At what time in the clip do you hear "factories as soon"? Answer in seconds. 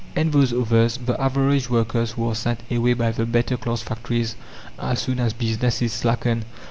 3.83-5.19